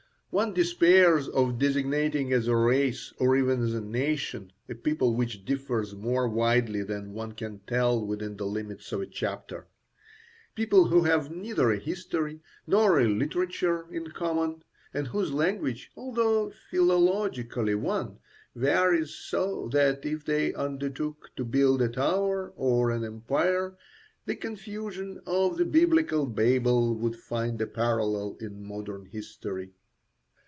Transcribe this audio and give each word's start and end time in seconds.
One 0.33 0.53
despairs 0.53 1.27
of 1.27 1.59
designating 1.59 2.31
as 2.31 2.47
a 2.47 2.55
race, 2.55 3.11
or 3.19 3.35
even 3.35 3.61
as 3.61 3.73
a 3.73 3.81
nation, 3.81 4.53
a 4.69 4.75
people 4.75 5.13
which 5.13 5.43
differs 5.43 5.93
more 5.93 6.25
widely 6.29 6.83
than 6.83 7.11
one 7.11 7.33
can 7.33 7.59
tell 7.67 7.99
within 8.05 8.37
the 8.37 8.45
limits 8.45 8.93
of 8.93 9.01
a 9.01 9.05
chapter; 9.05 9.67
people 10.55 10.85
who 10.85 11.01
have 11.03 11.29
neither 11.29 11.69
a 11.69 11.77
history 11.77 12.39
nor 12.65 12.97
a 12.97 13.09
literature 13.09 13.85
in 13.91 14.11
common, 14.11 14.63
and 14.93 15.07
whose 15.07 15.33
language, 15.33 15.91
although 15.97 16.49
philologically 16.69 17.75
one, 17.75 18.17
varies 18.55 19.09
so 19.13 19.67
that 19.73 20.05
if 20.05 20.23
they 20.23 20.53
undertook 20.53 21.29
to 21.35 21.43
build 21.43 21.81
a 21.81 21.89
tower 21.89 22.53
or 22.55 22.89
an 22.91 23.03
empire, 23.03 23.75
the 24.25 24.37
confusion 24.37 25.19
of 25.25 25.57
the 25.57 25.65
Biblical 25.65 26.25
Babel 26.25 26.95
would 26.95 27.17
find 27.17 27.61
a 27.61 27.67
parallel 27.67 28.37
in 28.39 28.63
modern 28.63 29.07
history. 29.07 29.73